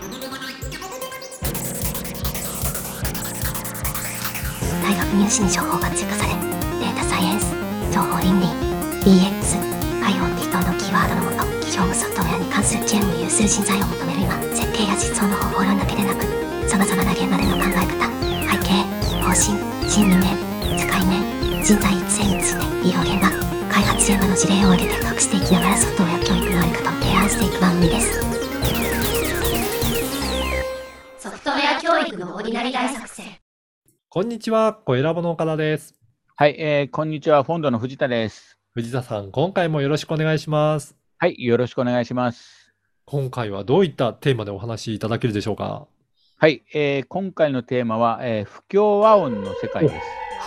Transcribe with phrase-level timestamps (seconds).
[0.00, 0.08] 大
[4.96, 6.32] 学入試に情報が追加され
[6.80, 7.52] データサイエンス
[7.92, 8.46] 情報倫理
[9.04, 9.60] DX
[10.00, 16.24] IoT 等のキーワードのもと企業務ソフトウェアに関する知恵を有する人材を求める今設計や実装の方法論だけでなく
[16.66, 17.92] さまざまな現場での考え方
[18.48, 18.80] 背景
[19.20, 20.32] 方針心理面
[20.80, 21.20] 使い面
[21.62, 23.28] 人材育成について医療現場
[23.68, 26.99] 開発現場の事例を挙げて隠していきながらソフトウェア教育のあり方を
[32.50, 33.26] 育のオーディナリ大作戦。
[34.08, 35.94] こんにちは、小選ぼの岡田です。
[36.34, 38.58] はい、えーこんにちは、フォンドの藤田です。
[38.74, 40.96] 藤田さん、今回もよろしくお願いします。
[41.18, 42.72] はい、よろしくお願いします。
[43.04, 45.86] 今回はどういったテーマでお話しいただけるでしょうか？
[46.38, 49.94] はい、えー今回のテーマは、えー不協和音の世界です。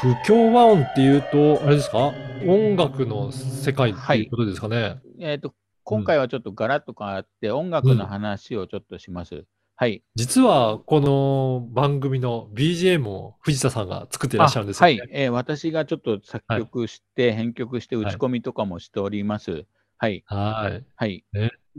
[0.01, 2.11] 不協和音っていうと、あれですか？
[2.45, 5.53] 音楽の世界っていうことですかね、えっ、と、
[5.85, 9.45] 今回はちょっとガラッと変わって、音楽の話をちょっとします。
[9.75, 10.03] はい。
[10.15, 14.99] 実は、この番組の BGM を藤田さんが作っていらっしゃるんですよね。
[14.99, 19.65] あはい、えー私がちょっと作曲して、編曲して、打ち込みとかもしております。
[19.97, 20.85] はい、はい。
[20.95, 21.25] はい。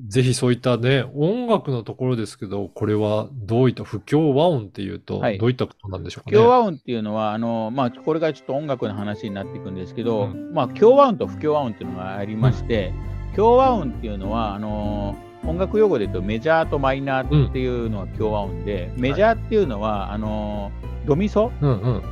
[0.08, 6.36] ぜひそういったね、音楽のところですけど、これはどういった不協和音っていうと、はいどういったことなんでしょうかね。
[6.36, 12.92] 不協和音っていうのは、あのまあ、これからちょっと音楽の話になっていくんですけど、うまあ、協和音と不協和音っていうのがありまして、
[13.36, 20.70] 協和音っていうのはあの音楽用語で言うとメジャーとマイナーっていうのは協和音で、メジャーっていうのはあの
[21.06, 21.52] ドミソ？
[21.60, 22.02] うんうん。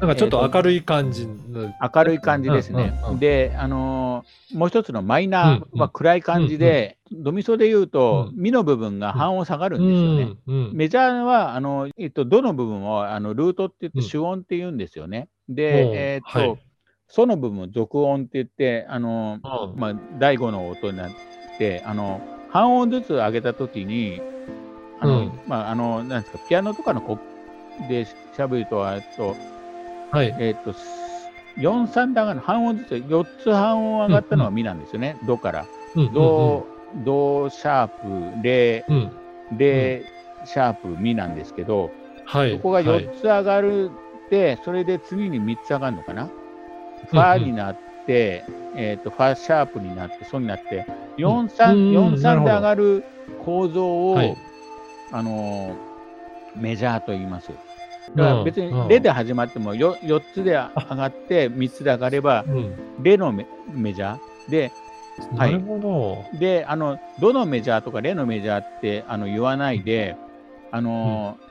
[0.00, 2.94] なんかちょっと明るい感じの、明るい感じですね。
[3.02, 5.80] うんうんうんで、あのもう一つのマイナーうんうん。
[5.80, 10.36] は暗い感じで、ドミソで言うと、うミの部分が半音下がるんですよね。
[10.46, 14.04] うんうんメジャーは、あの、えっと、どの部分を、あの、ルートって言ってうん。
[14.04, 15.28] 主音って言うんですよね。
[15.48, 15.92] おで、う。
[15.94, 16.58] えっと、はい。
[17.08, 19.80] ソの部分を属音って言って、あの、うん。
[19.80, 21.10] まあ、第5の音になっ
[21.58, 22.20] て、あの、
[22.54, 24.22] 半音ずつ上げたときに、
[25.00, 27.18] あの、うんまあ、あの、なんですか、ピアノとかのこ
[27.88, 29.34] でしゃべると、えっと、
[30.12, 30.34] はい。
[30.38, 30.72] えっと、
[31.58, 35.66] 4、3段上がる、半音ずつ、4つ半音上がったのがミなんですよね、ドから。
[35.96, 36.64] うんド、
[37.04, 38.96] ドシャープ、レ、うん
[39.50, 40.04] うんレ、
[40.44, 41.90] シャープ、ミなんですけど、
[42.24, 42.52] はい。
[42.52, 43.90] そこがはい4つ上がる
[44.26, 46.28] って、それで次に3つ上がるのかな？
[47.10, 47.80] ファになって、
[48.12, 51.46] えっ、と、ファシャープになって、ソになって、4、うん。
[51.46, 53.04] 3、うん4、3で上がる
[53.44, 54.36] 構造を、はい。
[55.12, 55.94] あのー
[56.56, 57.50] メジャーと言います。
[58.14, 58.72] だから別うん。
[58.72, 63.02] にレで始まっても 4, 4つで上がって3つで上がればうん。
[63.02, 64.50] レのメメジャー。
[64.50, 64.70] で
[65.32, 70.16] はないるほであのどのメジャーとかレのメジャーってあの言わないで
[70.70, 71.44] あのー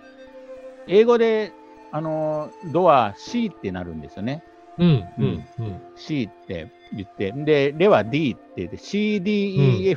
[0.87, 1.53] 英語で
[1.91, 4.43] あのードは C ってなるんですよね。
[4.77, 4.85] ど。
[4.85, 9.93] うんうんうん C って言ってでレは D って言って CDEFGAB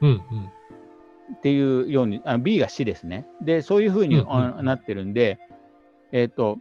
[0.00, 0.50] うんうん
[1.34, 3.26] っていうように、あ B が C ですね。
[3.42, 5.38] で、そういうふうに、うんうんあなってるんで、
[6.12, 6.58] えっ、と、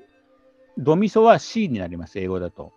[0.78, 2.73] ドミソは C になります、英語だと。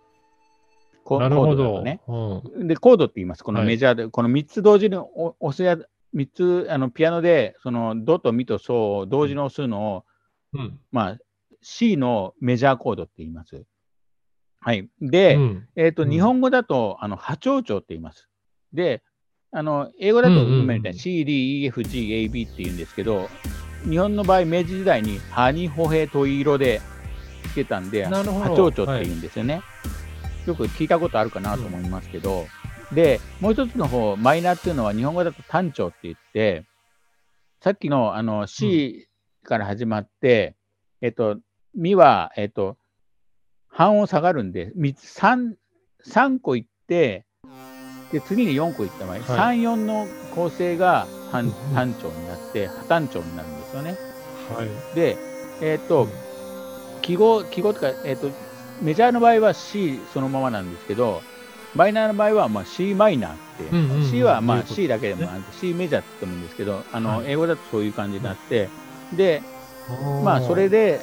[1.03, 1.81] コなるほどコード。
[1.81, 2.01] ね。
[2.07, 5.77] うんで、コードって言います、このはいメジャーで、この3つ同時にお押すや、
[6.13, 10.05] 3つ、あのピアノで、そのドとミとソを同時に押すのを、
[10.53, 11.17] うんまあ、
[11.61, 13.63] C のメジャーコードって言います。
[14.61, 14.89] はい。
[15.01, 18.27] で、うんえっ、と、うん日本語だと、あの、波長長って言います。
[18.73, 19.03] で、
[19.51, 23.29] あの、英語だとうんうんうん今みたいに C, D, E, F, G, A, B って言うんですけど、
[23.89, 26.81] 日本の場合、明治時代に、ハニホヘトイ色で
[27.43, 28.23] つけたんで、波
[28.55, 29.61] 長長って言うんですよね。
[30.45, 32.45] よく聞いたことあるかなと思いますけど、
[32.91, 36.65] で、もう一つの方、マイナーっていうのは日本語だと単調って言って、
[37.61, 39.07] さっきのあの C
[39.43, 40.55] から始まって、
[41.01, 41.37] えっと、
[41.79, 42.77] ミは、えっと、
[43.69, 45.55] 半音下がるんで、三つ三
[46.03, 47.25] 三個いって、
[48.11, 49.21] で、次に4個いった場合、はい。
[49.23, 51.73] 3、4の構成が単うん。
[51.73, 53.95] 単調になって、破単調になるんですよね。
[54.49, 54.95] はい。
[54.95, 55.17] で、
[55.61, 56.09] えっと、
[57.01, 58.31] 記号、記号とか、えっと、
[58.81, 61.21] メジャーの場合は C そのままなんですけど、
[61.75, 64.03] マイナーの場合はまあ C マイナーって、うんうんうん。
[64.03, 67.31] C はまあ C だけでもあって、C メジャーって言ってもいいんですけど、あの、はい。
[67.31, 68.69] 英語だとそういう感じになって、
[69.13, 69.43] で、
[70.23, 70.99] まあそれで、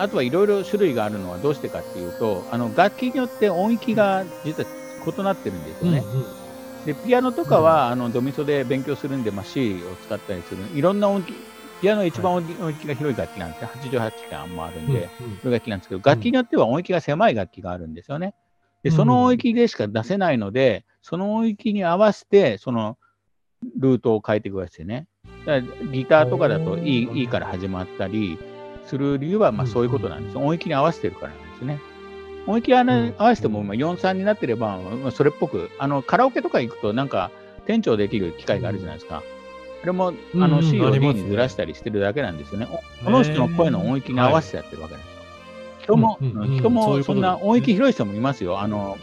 [0.00, 4.68] あとはいろいろ種類があるのはどうしてかっていうと、あの楽器によって音域が実は
[5.06, 6.04] 異なってるんですよね。
[6.12, 6.40] うんうん
[6.86, 10.64] で、ピアノとかは、あのドミソで勉強するんで、まあ、C を使ったりする。
[10.74, 11.34] いろんな音域、
[11.82, 13.68] ピアノが一番音域が広い楽器なんですね。
[13.98, 18.34] 88巻もあるんで、そういう楽器なんですけど、楽器によっては音域が狭い楽器があるんですよね。
[18.82, 22.96] で、その音域でしか出せないので、その音域に合わせて、その
[23.78, 25.06] ルートを変えていくわけですよね。
[25.44, 28.38] だからギターとかだと E, e から始まったり
[28.90, 30.36] する理由は、まあそういうことなんです。
[30.36, 31.80] 音域に合わせてるからなんですね。
[32.46, 37.30] 音域に合うんわせても、まあ4、3になってれば、まあそれっぽく、あの、カラオケとか行くと、なんか、
[37.66, 39.22] 店長できる機会があるじゃないですか。
[39.80, 42.66] これもあうんうんの C をあ D にずらしたりしてるだけなんですよね。
[42.70, 45.10] おこの人の声の音域に合わせてやってるわけですよ。
[45.82, 48.60] 人も、うんうんうん人もそんな音域広い人もいますよ。
[48.60, 48.98] あの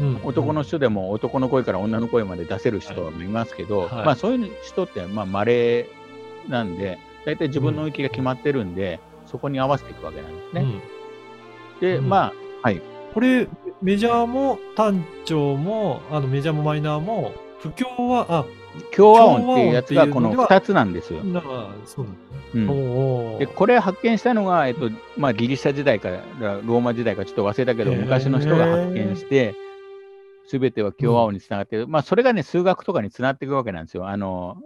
[0.00, 5.88] うん男の人でも男の声から女の声まで出せる人もいますけど、はいまあそういう人ってまあ稀
[6.48, 10.60] なんで、大体自分の音域が決まってるんで、そこに合わせていくわけなんですね。
[10.62, 11.80] うん。
[11.80, 12.08] で、うん。
[12.08, 12.32] ま
[12.62, 12.70] あ、
[13.14, 13.48] これ、
[13.82, 18.44] メジャーも単調も、あのメジャーもマイナーも、不協和、あ、
[18.94, 21.20] 共和音っていうやつがこの共和音っていうのでは2つなんですよ。
[21.20, 26.22] うなんでこれ発見したのが、えっとまあ、ギリシャ時代から
[26.64, 29.54] ローマ時代かちょっと忘れたけど、昔の人が発見して、
[30.46, 34.08] すべては共和音につながってる、まあ、それがね、数学とかにつながっていくわけなんですよ。
[34.08, 34.56] あの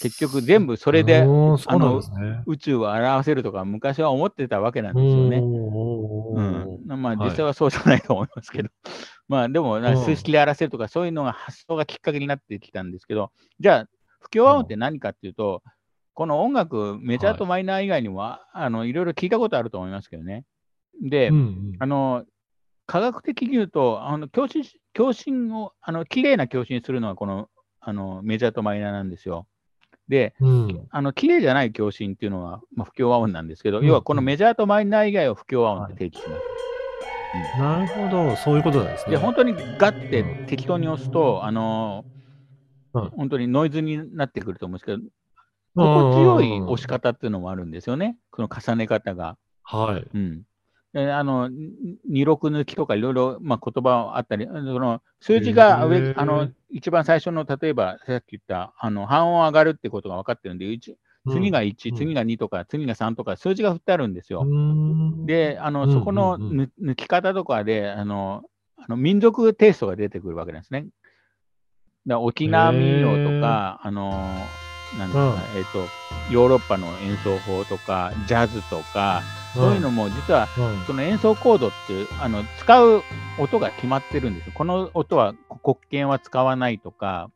[0.00, 2.42] 結局、全部それでおーそうなんですね。
[2.46, 5.38] 宇宙を表せるとか、昔は思ってたわけなんですよね。
[5.38, 5.40] う
[6.40, 8.68] ん、まあはい実際はそうじゃないと思いますけど、
[9.28, 13.30] まあでも数式で表せるとか、そういうのが発想がきっかけになってきたんですけど、
[13.60, 13.88] じゃあ、
[14.20, 15.62] 不協和音って何かっていうと、
[16.14, 20.44] この音楽、メジャーとマイナー以外にも、あのいろいろ聞いたことあると思いますけどね。
[21.02, 22.24] で、うんうんあの
[22.88, 24.62] 科学的に言うと、あの共振
[24.94, 27.48] 共振を、あの綺麗な共振するのはこの
[27.80, 29.46] あのメジャーとマイナーなんですよ。
[30.08, 37.58] で、うんあの綺麗じゃない共振っていうのは、まあ、不協和音なんですけど、うん要はこのメジャーとマイナー以外を不協和音って定義します。
[37.58, 39.12] なるほど、そういうことなんですね。
[39.12, 42.16] で、本当にガッて適当に押すと、あのうん
[43.10, 44.98] 本当にノイズになってくると思うんですけど、
[45.74, 49.36] 心地よい押し方っていうのもあるんですよね、この重ね方が。
[49.62, 50.16] はい。
[50.16, 50.42] うん。
[50.94, 51.74] であの、に
[52.08, 61.96] 二六抜きとかいろいろ、まあ、言葉あったり、その数字がへ上ーあの一番最初の、例えばさっき言ったあの半音上がるってことが分かってるんで、一次が1、うん。
[61.96, 64.42] 次が2とか、次が3とか、数字が振ってあるんですよ。
[64.42, 65.26] うん。
[65.26, 66.42] で、あの、うんそこのうん。
[66.42, 68.42] うん抜抜き方とかで、あの、
[68.76, 70.86] あの民族テイストが出てくるわけなんですね。
[72.06, 74.12] だ沖縄民謡とか、あの、
[74.98, 75.88] なんですか、えっ、と、
[76.32, 79.22] ヨーロッパの演奏法とか、ジャズとか、
[79.54, 80.84] そういうのも実は、うん。
[80.86, 83.02] その演奏コードっていう、あの、使う
[83.38, 84.52] 音が決まってるんですよ。
[84.54, 85.34] この音は
[85.66, 87.30] 黒鍵は使わないとか、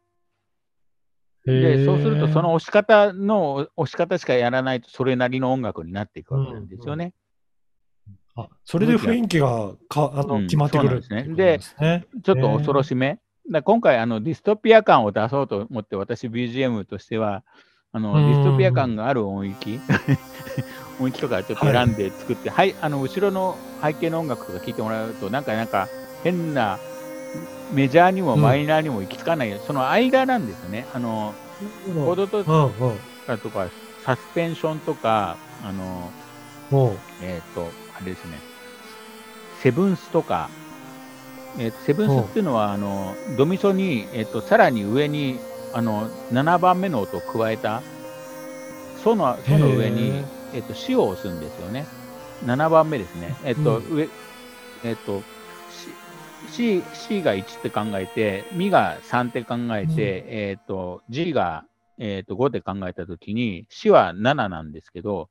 [1.44, 7.12] で、そうすると、その押し方の押し方しかやらないと、それなりの音楽になっていくわけなんですよね。
[8.36, 10.42] あそれで雰囲気がかあの、うん。
[10.44, 10.98] 決まってくる。
[10.98, 11.24] んですね。
[11.34, 11.58] で。
[12.22, 13.18] ちょっと恐ろしめ。
[13.50, 17.42] だ今回あの、ディストピア感を出そうと思って、私、BGM としては、
[17.90, 18.26] あのうん。
[18.26, 19.80] ディストピア感がある音域、
[21.00, 25.88] 音域とかちょっと選んで作って、はい、あの後ろの背景の音楽とか聞いてもらうと、なんか、なんか
[26.22, 26.78] 変な、
[27.72, 30.86] メジャーにもマイナーにも行き着かない、その間なんですよね。
[30.92, 31.34] あの
[31.94, 33.68] コードとうんうんかとか、
[34.04, 36.10] サスペンションとか、あの
[37.22, 38.38] えっ、と、あれですね、
[39.62, 40.48] セブンスとか、
[41.58, 45.38] えーとセブンスっていうのは、あのドミソに、えー、とさらに上に
[45.72, 47.82] あの7番目の音を加えた、
[49.02, 51.86] ソのソの上にえー、とシを押すんですよね。
[52.44, 53.36] 7番目ですね。
[53.44, 54.08] えっ、と、う上、
[54.84, 55.22] えっ、と、
[56.48, 61.64] C, C, が1って考えて、ミが3って考えて、えっ、と、G が、
[61.98, 65.28] えー、と5って考えたときに、C は7なんですけど、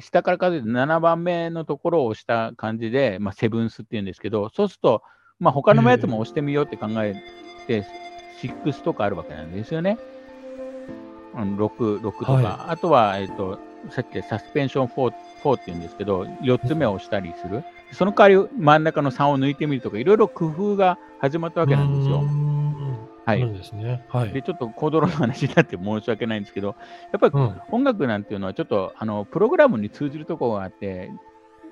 [0.00, 5.02] 下から数えて7番目のところを押した感じで、まあ、セブンスっていうんですけど、そうすると、
[5.38, 7.14] まあ、他のやつも押してみようって考え
[7.66, 7.86] て、
[8.40, 9.98] 6とかあるわけなんですよね。
[11.34, 13.58] あの6、6とか、はあとは、えっ、と、
[13.90, 15.12] さっきサスペンション4、
[15.44, 17.64] 4っていうんですけど、4つ目を押したりする。
[17.92, 22.18] その代わり真ん中の3を抜いてみるとか、いろいろ工夫が始まったわけなんですよ。
[22.18, 23.52] ははいい。
[23.52, 24.04] ですね。
[24.08, 24.32] はい。
[24.32, 26.76] で、ちょっとコードロの話になって申し訳ないんですけど、
[27.12, 27.60] やっぱりうん。
[27.70, 31.10] 音楽なんていうのはちょっとあのプログラムに通じるところがあって、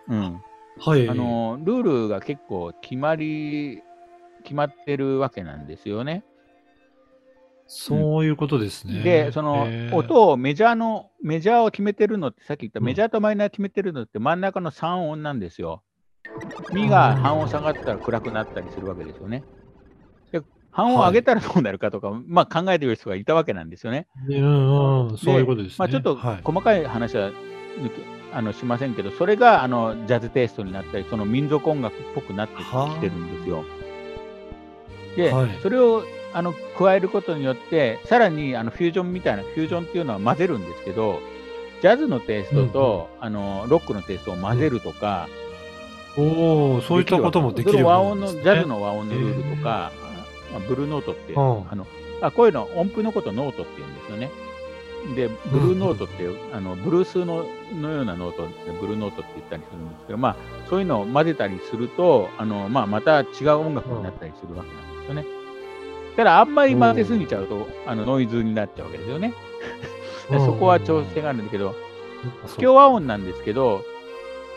[0.08, 0.40] うん、
[0.78, 1.08] はい。
[1.08, 3.82] あのルールが結構決まり、
[4.42, 6.24] 決まってるわけなんですよね。
[7.66, 9.02] そういうことですね。
[9.02, 15.82] で、その音をメジャーの、メジャーを決めてるのって、さっき言ったうんメジャーとマイナー決めてるのって真ん中の3音なんですよ。
[16.72, 19.44] ミが半音下がったら暗くなったりするわけですよね。
[20.30, 24.06] で半音上げたらどうなるかとか、まあ考えてる人がいたわけなんですよね。
[24.28, 25.76] うんうん、そういうことですね。
[25.78, 27.32] まあ、ちょっとはい細かい話は抜
[27.88, 28.02] け
[28.32, 33.64] あのしませんけど、それがあのジャズテイストになったり、その民族音楽っぽくなってきてるんですよ。
[35.16, 41.20] で、はいそれをあの加えることによって、さらにあのフュージョンみたいな、フュージョンっていうのは混ぜるんですけど、
[41.82, 45.28] ジャズのテイストと、あのロックのテイストを混ぜるとか、
[46.16, 49.92] おお、そういったこともできるその和音の、ジャズの和音のルールとか、
[50.52, 51.70] まあ、ブルーノートって、うん。
[51.70, 51.86] あの
[52.20, 54.30] あこういうの音符のことをノートって言うんですよね。
[55.16, 60.36] で、ブルーノートっていう、あのブルースののようなノートでブルーノートって言ったりするんですけど、まあ、
[60.68, 65.41] そういうのを混ぜたりすると、あのまあ、また違う音楽になったりするわけなんですよね。
[66.16, 69.32] ただ、あんまり混ぜすぎちゃうと、あのノイズになっちゃうわけですよね。
[70.30, 71.74] でそこは調整があるんだけど、
[72.46, 73.82] 不協和音なんですけど、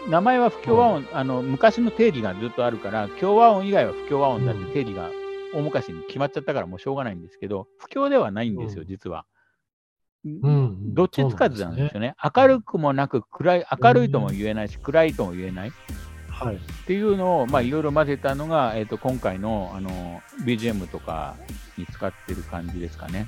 [0.10, 5.10] 名前は不協和音、あの昔の定義がずっとあるから、協和音以外は不協和音だって定義が
[5.54, 9.26] 大昔に決まっちゃったからもうしょうがないんですけど、不協ではないんですよ、うん実は。
[10.26, 12.16] うんどっちつかずなんですよね。
[12.36, 15.72] 明るくもなく暗い、明るいとも言えないし、暗いとも言えない。
[16.36, 16.56] はい。
[16.56, 21.36] っていうのを、まあ、いろいろ混ぜたのが、えー、と今回のあの BGM とか
[21.78, 23.28] に使ってる感じですかね。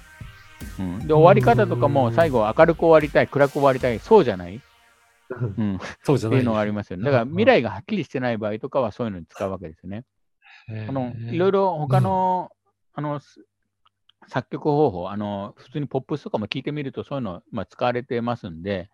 [0.79, 4.59] うん、で終わり方とかも最後明るく終わりたい、暗く終わりたい、そうじゃない、
[5.29, 6.39] うん、っそうじゃない。
[6.39, 7.05] ていうのがありますよね。
[7.05, 10.03] だから未来がはっきりしてない場合とかはそういうのに使うわけですよね。
[10.89, 11.59] あのいろいろ。
[11.61, 12.51] ろ他の,、
[12.93, 13.45] あのす
[14.27, 18.89] 作曲方法あの、普通にポップスとかも聞いてみるとそういうの、まあ、使われてますんで、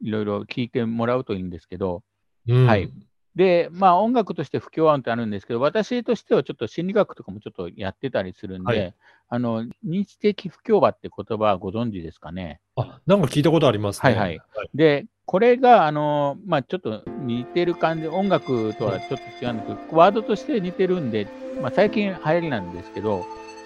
[0.00, 2.02] いろいろ聞いてもらうといいんですけど、
[2.46, 2.90] うんはい。
[3.38, 8.94] で、まあ音楽として不協和音ってあるんですけど、私としてはちょっと心理学とかもちょっとやってたりするんで、はい
[9.28, 12.60] あの、認知的不協和って言葉はご存知ですかね？
[12.74, 14.10] あ、なんか聞いたことありますね。
[14.10, 14.40] はいはい。
[14.74, 21.28] で、これが、あの、まあちょっと似てる感じ、音楽とはちょっと違うんですけど、ワードとして似てるんで、
[21.62, 23.24] まあ最近流行りなんですけど、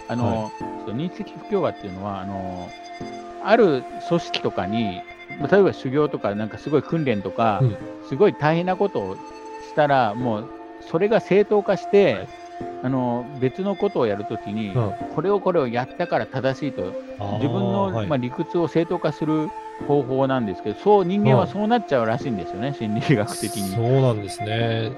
[0.08, 0.50] あの、
[0.88, 2.68] 認知的不協和っていうのは、あの、
[3.42, 5.00] ある組織とかに、
[5.40, 7.76] まあ例えば修行とか、なんかすごい訓練とか、うん
[8.08, 9.16] すごい大変なことを
[9.72, 10.48] したら、もう
[10.80, 12.28] それが正当化して、はい
[12.84, 16.92] あの別のことをやるときに、うんこれをこれをやったから正しいと、
[17.34, 19.48] 自分の、はいまあ、理屈を正当化する
[19.86, 23.74] 方法なんですけど、そう人間はそうなっちゃうらしいんですよね、心理学的に。
[23.74, 24.92] そうなんですね。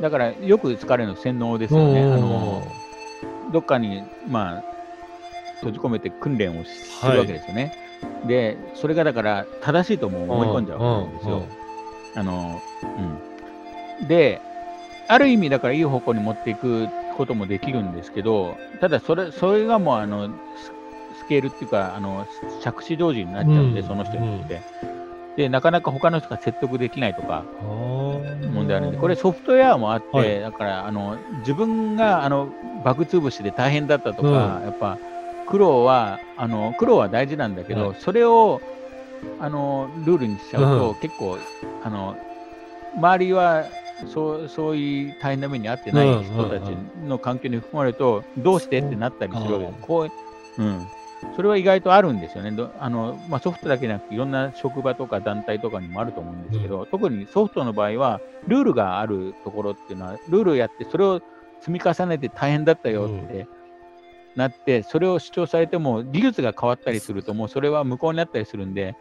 [0.00, 2.02] だからよく使われるの洗脳ですよね。
[2.02, 2.62] あの
[3.52, 4.62] どっかに、まあ、
[5.56, 7.72] 閉じ込めて訓練をするわけですよね。
[8.26, 11.42] で、それがだから正しいとも思い込んじゃうわけですよ。
[12.16, 13.33] あの、うん。
[14.02, 14.40] で、
[15.08, 20.72] ある意味だからいい方向に持っていくこともできるんですけど、ただそれ、それがもうあの、ス
[21.24, 22.26] スケールっていうか、あの、
[22.62, 24.60] 着手同時になっちゃうんで、うんその人にとって。
[25.36, 30.40] で、なかなか他の人が説得できないとか、問題あるんで、これソフトウェアもあって、はい。
[30.40, 32.48] だからあの自分があの
[32.84, 34.34] バグ潰しで大変だったとか、うん。
[34.64, 34.98] やっぱ
[35.48, 38.60] 苦労はあの苦労は大事なんだけど、はそれを
[39.40, 40.94] あのルールにしちゃうと、うん。
[41.00, 41.38] 結構
[41.82, 42.16] あの
[42.96, 43.64] 周りは
[44.06, 46.70] そうそういう大変な目に遭ってない人たち
[47.06, 49.76] の環境に含まれると、どうしてってなったりするわけです。
[49.76, 49.80] う。
[49.80, 50.08] んこ
[50.58, 50.86] ううん。
[51.36, 52.50] それは意外とあるんですよね。
[52.50, 61.20] どあのまあ、ソフトだけじゃなくて、いろんな職場とか団体とかにもあると思うんですけど、特にソフトの場合は、ルールがあるところっていうのは、ルールをやって、それを
[61.60, 63.46] 積み重ねて大変だったよって
[64.36, 68.96] なって、それを主張されても、技術が変わったりすると、もうそれは無効になったりするんで、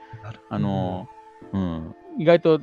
[0.49, 1.07] あの
[1.51, 2.61] うん、意外と、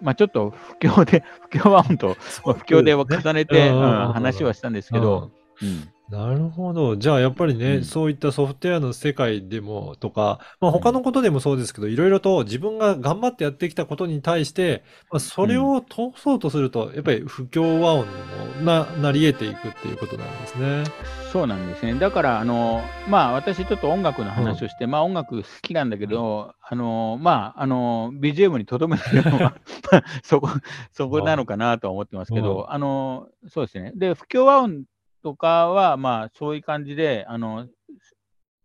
[0.00, 6.94] まあ、ちょっと不況で、不況は本当、まあ不況で重ねて、話はしたんですけど、うんなるほど。
[6.94, 20.84] じゃあ、やっぱりね、うんそういったソフトウェアの世界でもとか、まあ、他のことでもそうですけど、いろいろと自分が頑張ってやってきたことに対して、まあ、それを通そうとすると、やっぱり不協和音にもな、なり得ていくっていうことなんですね。
[21.32, 21.94] そうなんですね。
[21.94, 29.56] だから、あの、まあ、私ちょっと音楽の話をして、まあ、音楽好きなんだけど、あの、まあ、あの、BGM にとどめてるのは、
[30.22, 30.48] そこ、
[30.92, 33.92] そこなのかなとは思ってますけど、あの、そうですね。
[33.96, 34.84] で、不協和音
[35.26, 37.66] とかは、まあ、そういう感じで、あの、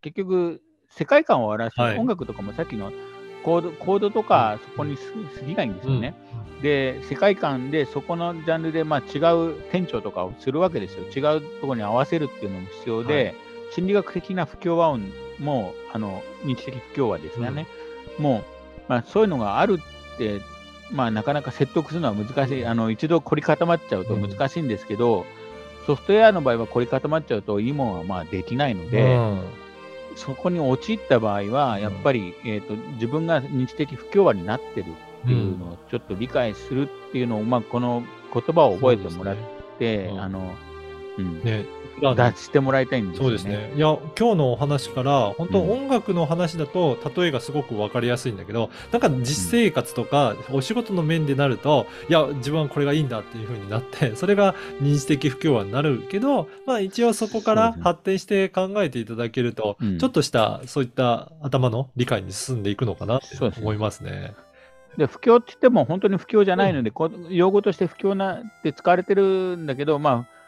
[0.00, 2.92] 結局、世界観を表す、はい音楽とかもさっきの
[3.42, 6.14] コード、コードとか、そこにす過ぎないんですよね。
[6.62, 11.02] で、世界観でそこのジャンルで、まあ、違う店長とかをするわけですよ。
[11.02, 13.34] 違うところに合わせるっていうのも必要で、
[13.72, 17.66] 心理学的な不協和音も、あの、認知的不協和ですよね。
[18.20, 18.42] もう、
[18.86, 19.80] まあ、そういうのがある
[20.14, 20.40] って、
[20.92, 22.64] まあ、なかなか説得するのは難しい。
[22.66, 25.26] あの、一度凝り固まっちゃうと難しいんですけど、
[25.86, 29.40] ソフトウェアの場合は凝り固まっちゃうと、いいものはまあできないので、うん。
[30.16, 34.86] そこに陥った場合は、やっぱり、えー、と自分が認知的不協和になってる
[35.24, 39.36] っていうのをちょっと理解するっていうのを、まあ、この言葉を覚えてもらっ
[39.78, 40.10] て、ね。
[40.12, 40.20] うん。
[40.20, 40.54] あの、
[41.18, 41.66] うん、ね、
[42.00, 43.38] 出してもらいたいんですよね。
[43.38, 43.72] そうですね。
[43.76, 45.70] いや、今日のお話から、本当うん。
[45.70, 59.98] 音楽の話だと、例えがすごくわかりやすいんだけど、なんか実生活とか、お仕事の面でなると、いや、自分はこれがいいんだっていう風になって、 それが認知的不協和になるけど、まあ一応そこから発展して考えていただけると、うん。
[59.98, 63.26] ちょっとしたそういった頭の理解に進んでいくのかなって
[63.60, 64.34] 思いますね。
[64.96, 70.41] で不況って言っても本当に不況じゃないので、こう用語として不況なって使われてるんだけど、まあ、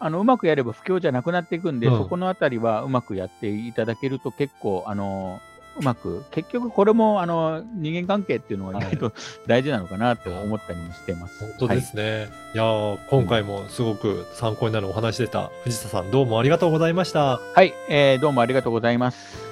[0.00, 5.40] あのうまくやれば不況じゃなくなっていくんで、うんそこのあたりはうまくやっていただけると結構、あの
[5.78, 9.12] うまく、結局これもあの人間関係っていうのが意外と
[9.46, 11.40] 大事なのかなと思ったりもしてます。
[11.40, 12.28] 本当ですね。
[12.54, 15.50] い、やー今回もすごく参考になるお話でした。
[15.64, 17.38] 藤田さん、どうもありがとうございました。
[17.38, 19.47] はい、はいえーどうもありがとうございます。